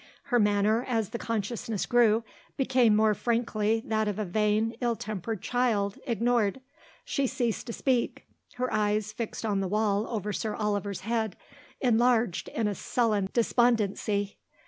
Her 0.33 0.39
manner, 0.39 0.83
as 0.87 1.09
the 1.09 1.19
consciousness 1.19 1.85
grew, 1.85 2.23
became 2.57 2.95
more 2.95 3.13
frankly 3.13 3.83
that 3.85 4.07
of 4.07 4.15
the 4.15 4.25
vain, 4.25 4.75
ill 4.81 4.95
tempered 4.95 5.43
child, 5.43 5.99
ignored. 6.07 6.59
She 7.05 7.27
ceased 7.27 7.67
to 7.67 7.73
speak; 7.73 8.25
her 8.55 8.73
eyes, 8.73 9.11
fixed 9.11 9.45
on 9.45 9.59
the 9.59 9.67
wall 9.67 10.07
over 10.07 10.33
Sir 10.33 10.55
Oliver's 10.55 11.01
head, 11.01 11.35
enlarged 11.81 12.47
in 12.47 12.67
a 12.67 12.73
sullen 12.73 13.29
despondency. 13.31 14.39